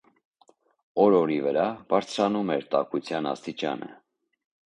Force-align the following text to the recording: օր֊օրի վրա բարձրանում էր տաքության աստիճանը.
օր֊օրի 1.03 1.35
վրա 1.47 1.65
բարձրանում 1.93 2.49
էր 2.55 2.65
տաքության 2.73 3.31
աստիճանը. 3.35 3.93